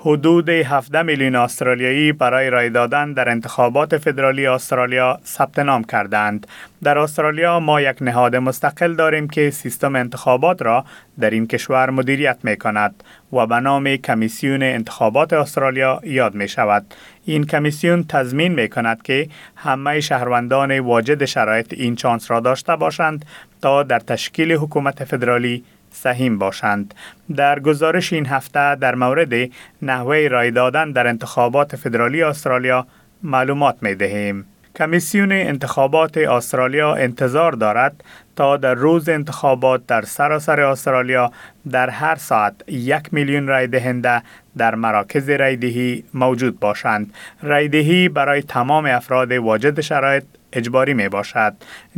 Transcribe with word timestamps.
حدود 0.00 0.48
17 0.48 1.02
میلیون 1.02 1.36
استرالیایی 1.36 2.12
برای 2.12 2.50
رای 2.50 2.70
دادن 2.70 3.12
در 3.12 3.28
انتخابات 3.28 3.98
فدرالی 3.98 4.46
استرالیا 4.46 5.18
ثبت 5.24 5.58
نام 5.58 5.84
کردند. 5.84 6.46
در 6.82 6.98
استرالیا 6.98 7.60
ما 7.60 7.80
یک 7.80 7.96
نهاد 8.00 8.36
مستقل 8.36 8.94
داریم 8.94 9.28
که 9.28 9.50
سیستم 9.50 9.96
انتخابات 9.96 10.62
را 10.62 10.84
در 11.20 11.30
این 11.30 11.46
کشور 11.46 11.90
مدیریت 11.90 12.38
می 12.42 12.56
کند 12.56 13.02
و 13.32 13.46
به 13.46 13.60
نام 13.60 13.96
کمیسیون 13.96 14.62
انتخابات 14.62 15.32
استرالیا 15.32 16.00
یاد 16.04 16.34
می 16.34 16.48
شود. 16.48 16.94
این 17.24 17.44
کمیسیون 17.44 18.04
تضمین 18.04 18.54
می 18.54 18.68
کند 18.68 19.02
که 19.02 19.28
همه 19.56 20.00
شهروندان 20.00 20.80
واجد 20.80 21.24
شرایط 21.24 21.72
این 21.72 21.96
چانس 21.96 22.30
را 22.30 22.40
داشته 22.40 22.76
باشند 22.76 23.24
تا 23.62 23.82
در 23.82 23.98
تشکیل 23.98 24.52
حکومت 24.52 25.04
فدرالی 25.04 25.64
سهیم 25.92 26.38
باشند. 26.38 26.94
در 27.36 27.60
گزارش 27.60 28.12
این 28.12 28.26
هفته 28.26 28.74
در 28.74 28.94
مورد 28.94 29.50
نحوه 29.82 30.28
رای 30.30 30.50
دادن 30.50 30.92
در 30.92 31.06
انتخابات 31.06 31.76
فدرالی 31.76 32.22
استرالیا 32.22 32.86
معلومات 33.22 33.76
می 33.82 33.94
دهیم. 33.94 34.44
کمیسیون 34.78 35.32
انتخابات 35.32 36.16
استرالیا 36.16 36.94
انتظار 36.94 37.52
دارد 37.52 38.04
تا 38.36 38.56
در 38.56 38.74
روز 38.74 39.08
انتخابات 39.08 39.86
در 39.86 40.02
سراسر 40.02 40.60
استرالیا 40.60 41.32
در 41.70 41.90
هر 41.90 42.14
ساعت 42.14 42.54
یک 42.68 43.14
میلیون 43.14 43.46
رای 43.46 43.66
دهنده 43.66 44.22
در 44.56 44.74
مراکز 44.74 45.30
رایدهی 45.30 46.04
موجود 46.14 46.60
باشند. 46.60 47.14
رایدهی 47.42 48.08
برای 48.08 48.42
تمام 48.42 48.86
افراد 48.86 49.32
واجد 49.32 49.80
شرایط 49.80 50.24
اجباری 50.52 50.94
می 50.94 51.08
باشد. 51.08 51.54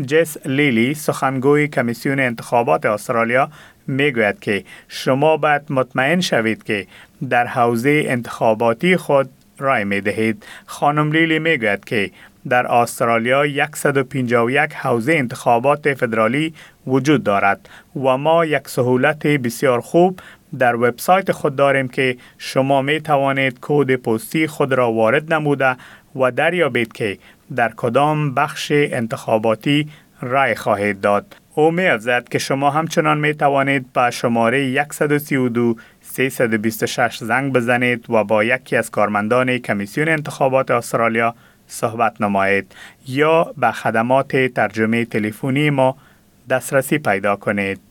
جس 0.07 0.47
لیلی 0.47 0.95
سخنگوی 0.95 1.69
کمیسیون 1.69 2.21
انتخابات 2.21 2.87
استرالیا 2.87 3.51
می 3.87 4.13
گوید 4.13 4.41
که 4.41 4.65
شما 4.89 5.37
باید 5.37 5.63
مطمئن 5.71 6.21
شوید 6.21 6.63
که 6.63 6.87
در 7.29 7.47
حوزه 7.47 8.03
انتخاباتی 8.07 8.97
خود 8.97 9.31
رای 9.59 9.85
می 9.85 10.01
دهید. 10.01 10.45
خانم 10.67 11.13
لیلی 11.13 11.39
می 11.39 11.59
گوید 11.59 11.85
که 11.85 12.11
در 12.49 12.67
استرالیا 12.67 13.67
151 13.75 14.73
حوزه 14.75 15.13
انتخابات 15.13 15.95
فدرالی 15.95 16.55
وجود 16.87 17.25
دارد 17.25 17.69
و 17.97 18.17
ما 18.17 18.45
یک 18.45 18.69
سهولت 18.69 19.27
بسیار 19.27 19.81
خوب 19.81 20.21
در 20.59 20.77
وبسایت 20.77 21.33
خود 21.33 21.57
داریم 21.57 21.89
که 21.89 22.17
شما 22.39 22.83
می 22.83 23.01
توانید 23.01 23.61
کود 23.61 23.91
پستی 23.91 24.47
خود 24.47 24.73
را 24.73 24.93
وارد 24.93 25.35
نموده 25.35 25.77
و 26.17 26.31
دریابید 26.31 26.93
که 26.93 27.19
در 27.57 27.73
کدام 27.77 28.35
بخش 28.35 28.73
انتخاباتی 28.75 29.89
رای 30.21 30.55
خواهید 30.55 31.01
داد. 31.01 31.37
او 31.55 31.71
می 31.71 31.89
که 32.31 32.39
شما 32.39 32.71
همچنان 32.71 33.19
می 33.19 33.35
توانید 33.35 33.93
به 33.93 34.11
شماره 34.11 34.87
132 34.91 35.77
326 36.03 37.17
زنگ 37.17 37.53
بزنید 37.53 38.11
و 38.11 38.25
با 38.25 38.45
یکی 38.45 38.77
از 38.77 38.91
کارمندان 38.91 39.59
کمیسیون 39.59 40.09
انتخابات 40.09 40.71
استرالیا 40.71 41.35
صحبت 41.67 42.21
نمایید 42.21 42.75
یا 43.07 43.55
به 43.57 43.73
خدمات 43.73 44.37
ترجمه 44.37 45.05
تلفنی 45.05 45.71
ما 45.71 45.97
دسترسی 46.51 46.99
پیدا 46.99 47.37
کنید. 47.37 47.90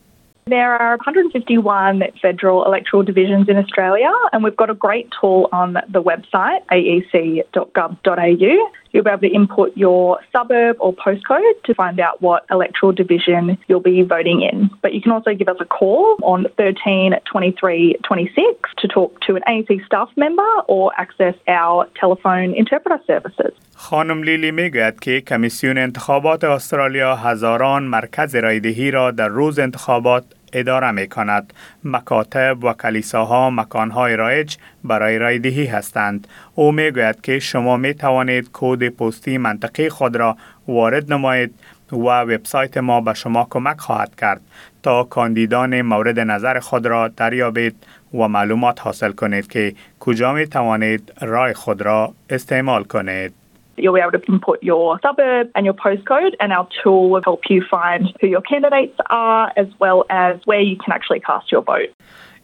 There 0.49 0.75
are 0.75 0.91
151 0.97 2.03
federal 2.21 2.65
electoral 2.65 3.01
divisions 3.01 3.49
in 3.49 3.57
Australia, 3.57 4.11
and 4.31 4.43
we've 4.43 4.55
got 4.55 4.69
a 4.69 4.75
great 4.75 5.09
tool 5.19 5.49
on 5.51 5.73
the 5.89 6.03
website, 6.03 6.59
aec.gov.au. 6.71 8.71
You'll 8.91 9.03
be 9.03 9.09
able 9.09 9.21
to 9.21 9.27
input 9.27 9.75
your 9.75 10.19
suburb 10.31 10.77
or 10.79 10.93
postcode 10.93 11.63
to 11.63 11.73
find 11.73 11.99
out 11.99 12.21
what 12.21 12.45
electoral 12.51 12.91
division 12.91 13.57
you'll 13.67 13.79
be 13.79 14.03
voting 14.03 14.43
in. 14.43 14.69
But 14.83 14.93
you 14.93 15.01
can 15.01 15.11
also 15.11 15.33
give 15.33 15.49
us 15.49 15.57
a 15.59 15.65
call 15.65 16.15
on 16.21 16.45
13 16.57 17.15
23 17.25 17.95
26 18.03 18.69
to 18.77 18.87
talk 18.87 19.19
to 19.21 19.35
an 19.35 19.41
AEC 19.49 19.83
staff 19.85 20.09
member 20.15 20.47
or 20.67 20.91
access 20.95 21.33
our 21.47 21.87
telephone 21.99 22.53
interpreter 22.53 23.01
services. 23.07 23.53
خانم 23.77 24.23
لیلی 24.23 24.51
میگوید 24.51 24.99
که 24.99 25.21
کمیسیون 25.21 25.77
انتخابات 25.77 26.43
استرالیا 26.43 27.15
هزاران 27.15 27.83
مرکز 27.83 28.35
رایدهی 28.35 28.91
را 28.91 29.11
در 29.11 29.27
روز 29.27 29.59
انتخابات 29.59 30.23
اداره 30.52 30.90
می 30.90 31.08
کند. 31.08 31.52
مکاتب 31.84 32.64
و 32.64 32.72
کلیساها 32.72 33.50
مکانهای 33.50 34.16
رایج 34.16 34.56
برای 34.84 35.18
رایدهی 35.18 35.66
هستند. 35.66 36.28
او 36.54 36.72
می 36.72 36.90
گوید 36.90 37.20
که 37.20 37.38
شما 37.38 37.76
می 37.76 37.94
توانید 37.94 38.52
کود 38.52 38.82
پستی 38.82 39.38
منطقه 39.38 39.90
خود 39.90 40.16
را 40.16 40.36
وارد 40.68 41.12
نمایید 41.12 41.54
و 41.92 41.96
وبسایت 42.20 42.76
ما 42.78 43.00
به 43.00 43.14
شما 43.14 43.46
کمک 43.50 43.78
خواهد 43.80 44.16
کرد 44.16 44.40
تا 44.82 45.04
کاندیدان 45.04 45.82
مورد 45.82 46.20
نظر 46.20 46.58
خود 46.58 46.86
را 46.86 47.08
دریابید 47.08 47.76
و 48.14 48.28
معلومات 48.28 48.80
حاصل 48.80 49.12
کنید 49.12 49.46
که 49.46 49.74
کجا 50.00 50.32
می 50.32 50.46
توانید 50.46 51.12
رای 51.20 51.54
خود 51.54 51.82
را 51.82 52.14
استعمال 52.30 52.84
کنید. 52.84 53.39
You'll 53.79 53.93
be 53.93 53.99
able 53.99 54.17
to 54.19 54.25
input 54.31 54.63
your 54.63 54.99
suburb 55.05 55.49
and 55.55 55.65
your 55.65 55.73
postcode, 55.73 56.33
and 56.39 56.53
our 56.53 56.67
tool 56.81 57.09
will 57.09 57.25
help 57.29 57.41
you 57.49 57.61
find 57.77 58.01
who 58.21 58.27
your 58.27 58.41
candidates 58.51 58.97
are 59.09 59.51
as 59.57 59.67
well 59.81 60.05
as 60.09 60.33
where 60.45 60.61
you 60.61 60.77
can 60.83 60.91
actually 60.97 61.19
cast 61.19 61.51
your 61.51 61.61
vote. 61.61 61.91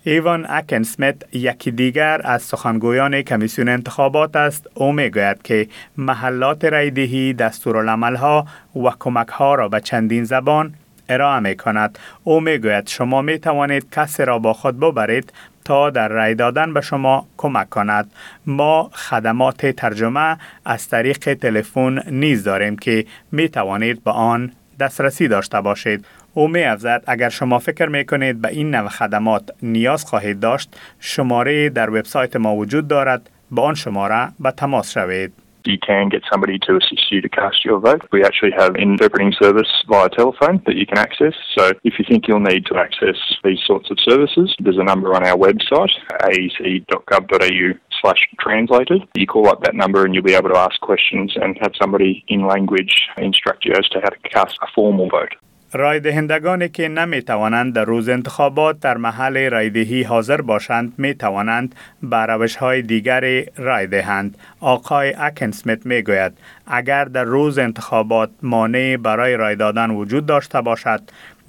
ایوان 0.04 0.46
اکن 0.50 0.84
سمیت 0.84 1.36
یکی 1.36 1.72
دیگر 1.72 2.22
از 2.24 2.42
سخنگویان 2.42 3.22
کمیسیون 3.22 3.70
انتخابات 3.70 4.36
است 4.36 4.68
او 4.74 4.92
میگوید 4.92 5.42
که 5.42 5.68
محلات 5.98 6.66
رایدهی 6.66 7.34
دستورالعملها 7.34 8.46
و 8.76 8.90
کمکها 9.00 9.56
را 9.56 9.70
به 9.70 9.80
چندین 9.80 10.24
زبان 10.24 10.74
ارائه 11.09 11.41
می 11.41 11.57
کند. 11.57 11.99
او 12.25 12.41
می 12.41 12.59
گوید 12.59 12.89
شما 12.89 13.23
می 13.23 13.39
توانید 13.39 13.91
کسی 13.91 14.25
را 14.25 14.39
با 14.39 14.53
خود 14.53 14.81
ببرید 14.81 15.33
تا 15.65 15.91
در 15.91 16.09
رای 16.09 16.35
دادن 16.35 16.75
به 16.75 16.81
شما 16.81 17.27
کمک 17.37 17.71
کند. 17.71 18.11
ما 18.47 18.91
خدمات 18.93 19.67
ترجمه 19.67 20.37
از 20.65 20.89
طریق 20.89 21.19
تلفن 21.19 22.03
نیز 22.11 22.45
داریم 22.45 22.77
که 22.77 23.05
می 23.33 23.49
توانید 23.49 24.05
به 24.05 24.11
آن 24.11 24.53
دسترسی 24.81 25.29
داشته 25.29 25.61
باشید. 25.61 26.05
او 26.35 26.49
می 26.49 26.63
افزد 26.63 27.03
اگر 27.07 27.29
شما 27.29 27.59
فکر 27.59 27.87
می 27.87 28.05
کنید 28.05 28.41
به 28.41 28.49
این 28.49 28.75
نوع 28.75 28.89
خدمات 28.89 29.51
نیاز 29.63 30.05
خواهید 30.05 30.41
داشت 30.41 30.77
شماره 31.01 31.69
در 31.69 31.91
وبسایت 31.91 32.37
ما 32.37 32.57
وجود 32.57 32.89
دارد 32.89 33.31
به 33.53 33.63
آن 33.63 33.75
شماره 33.75 34.29
به 34.41 34.51
تماس 34.51 34.91
شوید. 34.91 35.46
You 35.67 35.79
can 35.79 36.09
get 36.09 36.23
somebody 36.31 36.59
to 36.61 36.77
assist 36.77 37.11
you 37.11 37.21
to 37.21 37.29
cast 37.29 37.65
your 37.65 37.79
vote. 37.79 38.03
We 38.13 38.25
actually 38.25 38.53
have 38.57 38.77
interpreting 38.77 39.33
service 39.41 39.69
via 39.89 40.09
telephone 40.11 40.63
that 40.67 40.77
you 40.77 40.87
can 40.87 40.99
access. 40.99 41.35
So 41.57 41.73
if 41.85 41.99
you 41.99 42.05
think 42.09 42.29
you'll 42.29 42.41
need 42.41 42.67
to 42.67 42.77
access 42.77 43.17
these 43.45 43.61
sorts 43.67 43.91
of 43.91 43.99
services, 44.01 44.55
there's 44.61 44.79
a 44.79 44.85
number 44.85 45.15
on 45.15 45.27
our 45.27 45.37
website, 45.37 45.91
aec.gov.au 46.25 47.79
slash 48.01 48.29
translated. 48.41 49.03
You 49.15 49.27
call 49.27 49.49
up 49.49 49.63
that 49.65 49.75
number 49.75 50.05
and 50.05 50.15
you'll 50.15 50.25
be 50.25 50.35
able 50.35 50.51
to 50.51 50.59
ask 50.59 50.81
questions 50.81 51.33
and 51.37 51.57
have 51.61 51.73
somebody 51.81 52.25
in 52.29 52.47
language 52.47 53.09
instruct 53.19 53.65
you 53.65 53.73
as 53.73 53.89
to 53.89 54.01
how 54.01 54.11
to 54.11 54.29
cast 54.29 54.59
a 54.63 54.67
formal 54.75 55.09
vote. 55.09 55.35
رای 55.77 56.01
دهندگانی 56.01 56.69
که 56.69 56.89
نمی 56.89 57.23
توانند 57.23 57.75
در 57.75 57.85
روز 57.85 58.09
انتخابات 58.09 58.81
در 58.81 58.97
محل 58.97 59.51
رایدهی 59.51 60.03
حاضر 60.03 60.41
باشند 60.41 60.93
می 60.99 61.15
توانند 61.15 61.75
به 62.03 62.17
روش 62.17 62.57
های 62.57 62.83
دیگری 62.83 63.47
رای 63.57 63.87
دهند. 63.87 64.39
آقای 64.61 65.15
اکن 65.19 65.51
سمیت 65.51 65.87
می 65.87 66.03
گوید 66.03 66.33
اگر 66.67 67.05
در 67.05 67.25
روز 67.25 67.59
انتخابات 67.59 68.31
مانع 68.43 68.97
برای 68.97 69.37
رای 69.37 69.57
دادن 69.57 69.91
وجود 69.91 70.27
داشته 70.27 70.61
باشد 70.61 71.01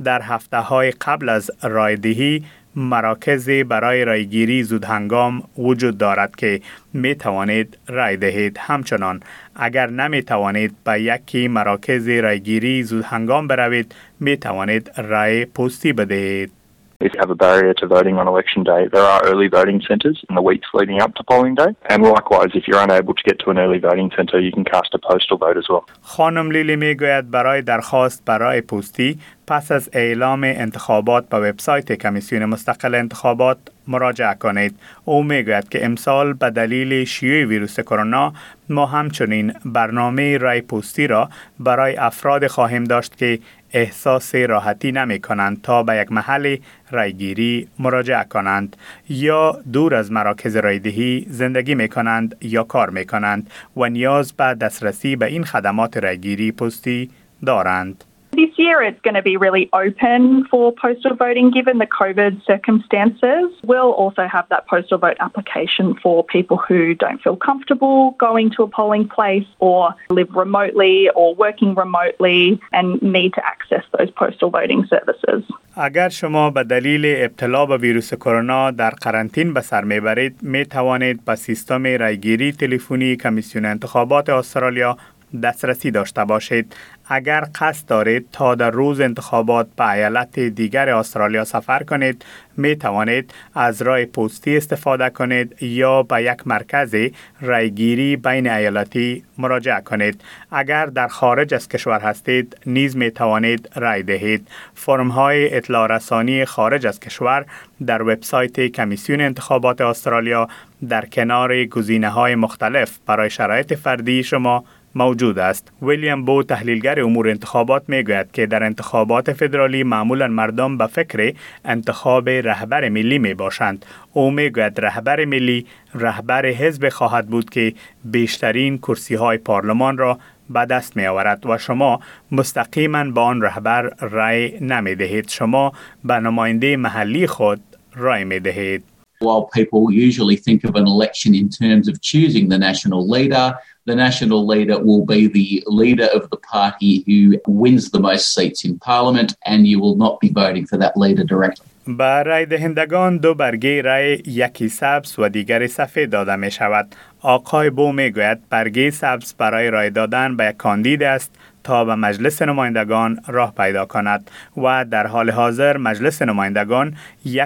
در 0.03 0.21
هفته 0.21 0.57
های 0.57 0.91
قبل 0.91 1.29
از 1.29 1.51
رایدهی 1.63 2.43
مراکزی 2.77 3.63
برای 3.63 4.05
رایگیری 4.05 4.63
زود 4.63 4.85
هنگام 4.85 5.43
وجود 5.57 5.97
دارد 5.97 6.35
که 6.35 6.61
می 6.93 7.15
توانید 7.15 7.77
رای 7.87 8.17
دهید. 8.17 8.57
همچنان 8.59 9.21
اگر 9.55 9.89
نمی 9.89 10.23
توانید 10.23 10.75
به 10.83 11.01
یکی 11.01 11.47
مراکز 11.47 12.09
رایگیری 12.09 12.83
زود 12.83 13.03
هنگام 13.03 13.47
بروید 13.47 13.95
می 14.19 14.37
توانید 14.37 14.91
رای 14.97 15.45
پستی 15.45 15.93
بدهید. 15.93 16.56
If 16.99 17.13
you 17.13 17.19
have 17.19 17.29
a 17.29 17.35
barrier 17.35 17.73
to 17.75 17.85
voting 17.85 18.15
on 18.17 18.27
election 18.27 18.63
day, 18.63 18.81
there 18.95 19.07
are 19.13 19.21
early 19.29 19.47
voting 19.57 19.79
centres 19.89 20.17
in 20.29 20.33
the 20.35 20.41
weeks 20.41 20.67
leading 20.73 20.99
up 21.03 21.13
to 21.17 21.23
polling 21.31 21.53
day. 21.53 21.71
And 21.91 22.01
likewise, 22.17 22.51
if 22.59 22.63
you're 22.67 22.83
unable 22.89 23.13
to 23.19 23.23
get 23.29 23.37
to 23.43 23.51
an 23.51 23.57
early 23.63 23.77
voting 23.77 24.09
centre, 24.17 24.39
you 24.39 24.51
can 24.51 24.65
cast 24.73 24.89
a 24.95 24.99
postal 25.09 25.37
vote 25.37 25.57
as 25.57 25.67
well. 25.69 25.83
خانم 26.01 26.51
لیلی 26.51 26.75
می‌گوید 26.75 27.31
برای 27.31 27.61
درخواست 27.61 28.25
برای 28.25 28.61
پستی 28.61 29.19
پس 29.47 29.71
از 29.71 29.89
اعلام 29.93 30.43
انتخابات 30.43 31.29
به 31.29 31.37
وبسایت 31.37 31.91
کمیسیون 31.91 32.45
مستقل 32.45 32.95
انتخابات 32.95 33.57
مراجعه 33.87 34.33
کنید. 34.33 34.79
او 35.05 35.23
می‌گوید 35.23 35.69
که 35.69 35.85
امسال 35.85 36.33
به 36.33 36.49
دلیل 36.49 37.03
شیوع 37.03 37.45
ویروس 37.45 37.79
کرونا 37.79 38.33
ما 38.69 38.85
همچنین 38.85 39.53
برنامه 39.65 40.37
رای 40.37 40.61
پستی 40.61 41.07
را 41.07 41.29
برای 41.59 41.95
افراد 41.97 42.47
خواهیم 42.47 42.83
داشت 42.83 43.17
که 43.17 43.39
احساس 43.73 44.35
راحتی 44.35 44.91
نمی 44.91 45.19
کنند 45.19 45.61
تا 45.61 45.83
به 45.83 45.95
یک 45.95 46.11
محل 46.11 46.57
رایگیری 46.91 47.67
مراجعه 47.79 48.23
کنند 48.23 48.75
یا 49.09 49.51
دور 49.73 49.95
از 49.95 50.11
مراکز 50.11 50.55
رایدهی 50.55 51.25
زندگی 51.29 51.75
می 51.75 51.89
کنند 51.89 52.35
یا 52.41 52.63
کار 52.63 52.89
می 52.89 53.05
کنند 53.05 53.49
و 53.77 53.89
نیاز 53.89 54.33
به 54.33 54.53
دسترسی 54.53 55.15
به 55.15 55.25
این 55.25 55.43
خدمات 55.43 55.97
رایگیری 55.97 56.51
پستی 56.51 57.09
دارند. 57.45 58.03
This 58.32 58.52
year 58.56 58.80
it's 58.80 59.02
going 59.02 59.18
to 59.22 59.26
be 59.32 59.36
really 59.36 59.68
open 59.74 60.46
for 60.50 60.72
postal 60.72 61.14
voting 61.14 61.50
given 61.50 61.76
the 61.84 61.86
COVID 61.86 62.42
circumstances. 62.46 63.44
We'll 63.62 63.94
also 64.02 64.24
have 64.26 64.46
that 64.48 64.66
postal 64.66 64.96
vote 64.96 65.18
application 65.20 65.86
for 66.02 66.24
people 66.24 66.56
who 66.56 66.94
don't 66.94 67.20
feel 67.22 67.36
comfortable 67.36 67.98
going 68.26 68.50
to 68.56 68.62
a 68.62 68.68
polling 68.68 69.06
place 69.16 69.48
or 69.58 69.94
live 70.08 70.30
remotely 70.34 71.10
or 71.10 71.34
working 71.34 71.74
remotely 71.74 72.58
and 72.72 72.86
need 73.02 73.34
to 73.34 73.42
access 73.44 73.84
those 73.98 74.10
postal 74.22 74.48
voting 74.58 74.82
services. 74.88 75.44
اگر 75.76 76.08
شما 76.08 76.50
به 76.50 76.64
دلیل 76.64 77.14
ابتلا 77.16 77.66
به 77.66 77.76
ویروس 77.76 78.14
کرونا 78.14 78.70
در 78.70 78.90
قرنطین 78.90 79.54
به 79.54 79.60
سر 79.60 79.84
میبرید 79.84 80.36
می 80.42 80.64
توانید 80.64 81.24
به 81.24 81.34
سیستم 81.34 81.86
رایگیری 81.86 82.52
تلفنی 82.52 83.16
کمیسیون 83.16 83.64
انتخابات 83.64 84.28
استرالیا 84.28 84.96
دسترسی 85.43 85.91
داشته 85.91 86.25
باشید. 86.25 86.75
اگر 87.09 87.47
قصد 87.55 87.87
دارید 87.87 88.27
تا 88.31 88.55
در 88.55 88.71
روز 88.71 88.99
انتخابات 88.99 89.67
به 89.75 89.89
ایالت 89.89 90.39
دیگر 90.39 90.89
استرالیا 90.89 91.43
سفر 91.43 91.83
کنید 91.83 92.25
می 92.57 92.75
توانید 92.75 93.33
از 93.55 93.81
رای 93.81 94.05
پستی 94.05 94.57
استفاده 94.57 95.09
کنید 95.09 95.63
یا 95.63 96.03
به 96.03 96.23
یک 96.23 96.47
مرکز 96.47 96.95
رایگیری 97.41 98.15
بین 98.15 98.49
ایالتی 98.49 99.23
مراجعه 99.37 99.81
کنید. 99.81 100.21
اگر 100.51 100.85
در 100.85 101.07
خارج 101.07 101.53
از 101.53 101.69
کشور 101.69 101.99
هستید 101.99 102.57
نیز 102.65 102.97
می 102.97 103.11
توانید 103.11 103.69
رای 103.75 104.03
دهید. 104.03 104.47
فرم 104.75 105.07
های 105.07 105.55
اطلاع 105.55 105.87
رسانی 105.95 106.45
خارج 106.45 106.87
از 106.87 106.99
کشور 106.99 107.45
در 107.85 108.01
وبسایت 108.01 108.59
کمیسیون 108.59 109.21
انتخابات 109.21 109.81
استرالیا 109.81 110.47
در 110.89 111.05
کنار 111.05 111.65
گزینه 111.65 112.09
های 112.09 112.35
مختلف 112.35 112.97
برای 113.05 113.29
شرایط 113.29 113.73
فردی 113.73 114.23
شما 114.23 114.63
موجود 114.95 115.39
است. 115.39 115.71
ویلیام 115.81 116.25
بو 116.25 116.43
تحلیلگر 116.43 116.99
امور 116.99 117.29
انتخابات 117.29 117.83
می‌گوید 117.87 118.31
که 118.31 118.45
در 118.45 118.63
انتخابات 118.63 119.33
فدرالی 119.33 119.83
معمولا 119.83 120.27
مردم 120.27 120.77
به 120.77 120.87
فکر 120.87 121.33
انتخاب 121.65 122.29
رهبر 122.29 122.89
ملی 122.89 123.19
می 123.19 123.33
باشند. 123.33 123.85
او 124.13 124.31
می‌گوید 124.31 124.79
رهبر 124.79 125.25
ملی 125.25 125.65
رهبر 125.95 126.45
حزب 126.45 126.89
خواهد 126.89 127.27
بود 127.27 127.49
که 127.49 127.73
بیشترین 128.05 128.77
کرسی 128.77 129.15
های 129.15 129.37
پارلمان 129.37 129.97
را 129.97 130.19
به 130.49 130.65
دست 130.65 130.97
می 130.97 131.05
آورد 131.05 131.45
و 131.45 131.57
شما 131.57 131.99
مستقیما 132.31 133.03
به 133.03 133.21
آن 133.21 133.41
رهبر 133.41 133.89
رای 133.99 134.59
نمی 134.59 134.95
دهید. 134.95 135.29
شما 135.29 135.71
به 136.03 136.13
نماینده 136.13 136.77
محلی 136.77 137.27
خود 137.27 137.61
رای 137.95 138.23
می 138.23 138.39
دهید. 138.39 138.83
While 139.23 139.47
people 139.59 139.91
usually 139.91 140.37
think 140.47 140.63
of 140.69 140.75
an 140.75 140.85
election 140.95 141.33
in 141.33 141.47
terms 141.49 141.85
of 141.91 141.95
choosing 142.01 142.45
the 142.53 142.59
national 142.69 143.01
leader, 143.15 143.55
the 143.87 143.95
national 143.95 144.41
leader 144.53 144.77
will 144.87 145.05
be 145.05 145.21
the 145.39 145.49
leader 145.81 146.09
of 146.17 146.23
the 146.33 146.39
party 146.55 146.91
who 147.07 147.19
wins 147.63 147.83
the 147.95 148.01
most 148.09 148.25
seats 148.35 148.59
in 148.67 148.73
parliament 148.93 149.29
and 149.45 149.59
you 149.71 149.77
will 149.83 149.97
not 150.05 150.19
be 150.19 150.29
voting 150.41 150.65
for 150.69 150.77
that 150.83 150.93
leader 151.03 151.23
directly. 151.33 151.65
به 151.97 152.23
رای 152.23 152.45
دهندگان 152.45 153.17
دو 153.17 153.33
برگه 153.33 153.81
رای 153.81 154.13
یکی 154.13 154.69
سبز 154.69 155.19
و 155.19 155.29
دیگری 155.29 155.67
سفید 155.67 156.09
داده 156.09 156.35
می 156.35 156.51
شود. 156.51 156.95
آقای 157.21 157.69
بو 157.69 157.91
می 157.91 158.09
گوید 158.09 158.49
برگه 158.49 158.91
سبز 158.91 159.33
برای 159.33 159.69
رای 159.69 159.89
دادن 159.89 160.37
به 160.37 160.55
کاندید 160.57 161.03
است 161.03 161.31
تا 161.67 161.85
به 161.85 161.95
مجلس 161.95 162.41
نمایندگان 162.41 163.19
راه 163.27 163.53
پیدا 163.55 163.85
کند 163.85 164.31
و 164.57 164.85
در 164.85 165.07
حال 165.07 165.31
حاضر 165.31 165.77
مجلس 165.77 166.21
نمایندگان 166.21 166.95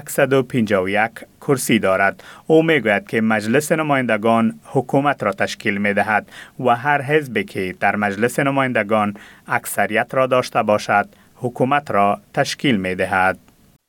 151 0.07 1.11
کرسی 1.41 1.79
دارد. 1.79 2.23
او 2.47 2.63
می‌گوید 2.63 3.07
که 3.07 3.21
مجلس 3.21 3.71
نمایندگان 3.71 4.59
حکومت 4.65 5.23
را 5.23 5.31
تشکیل 5.31 5.77
می 5.77 5.93
دهد 5.93 6.31
و 6.59 6.75
هر 6.75 7.01
حزبی 7.01 7.43
که 7.43 7.75
در 7.79 7.95
مجلس 7.95 8.39
نمایندگان 8.39 9.13
اکثریت 9.47 10.13
را 10.13 10.27
داشته 10.27 10.63
باشد 10.63 11.09
حکومت 11.35 11.91
را 11.91 12.21
تشکیل 12.33 12.77
می 12.77 12.95
دهد 12.95 13.37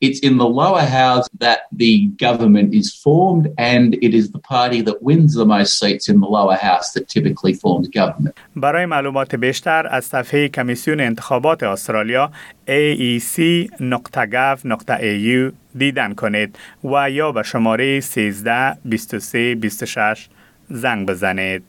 It's 0.02 0.20
in 0.28 0.34
the 0.38 0.50
lower 0.62 0.86
house 1.00 1.26
that 1.44 1.60
the 1.82 1.94
government 2.26 2.72
is 2.80 2.88
formed, 3.04 3.46
and 3.58 3.86
it 4.06 4.12
is 4.20 4.24
the 4.36 4.42
party 4.54 4.80
that 4.88 4.96
wins 5.08 5.34
the 5.34 5.46
most 5.54 5.72
seats 5.80 6.04
in 6.08 6.16
the 6.24 6.30
lower 6.38 6.58
house 6.68 6.92
that 6.94 7.04
typically 7.08 7.54
forms 7.54 7.88
government. 7.88 8.34
برای 8.56 8.86
معلومات 8.86 9.34
بیشتر 9.34 9.86
از 9.90 10.04
صفحه 10.04 10.48
کمیسیون 10.48 11.00
انتخابات 11.00 11.62
استرالیا 11.62 12.30
aec.gov.au 12.66 13.38
دیدن 15.78 16.14
کنید 16.14 16.58
و 16.84 17.10
یا 17.10 17.32
به 17.32 17.42
شماره 17.42 18.00
13 18.00 18.76
23 18.84 19.54
26 19.54 20.28
زنگ 20.70 21.08
بزنید. 21.08 21.62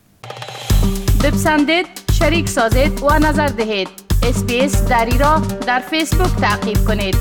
بپسندید، 1.23 1.85
شریک 2.11 2.49
سازید 2.49 3.03
و 3.03 3.19
نظر 3.19 3.47
دهید. 3.47 3.87
اسپیس 4.23 4.87
دری 4.87 5.17
را 5.17 5.41
در 5.67 5.79
فیسبوک 5.79 6.35
تعقیب 6.41 6.77
کنید. 6.87 7.15